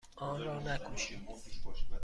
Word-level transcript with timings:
آن 0.17 0.43
را 0.43 0.59
نکشید. 0.59 1.21